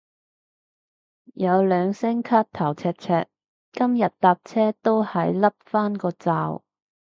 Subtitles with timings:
[1.35, 3.27] 有兩聲咳頭赤赤，
[3.71, 6.63] 今日搭車都係笠返個罩